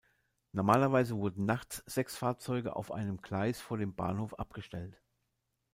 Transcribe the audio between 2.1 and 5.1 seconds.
Fahrzeuge auf einem Gleis vor dem Bahnhof abgestellt.